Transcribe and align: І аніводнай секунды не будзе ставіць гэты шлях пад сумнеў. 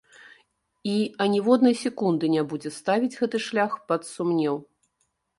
І 0.91 0.93
аніводнай 1.25 1.75
секунды 1.81 2.25
не 2.35 2.43
будзе 2.53 2.71
ставіць 2.77 3.11
гэты 3.19 3.37
шлях 3.47 3.71
пад 3.91 4.01
сумнеў. 4.13 4.55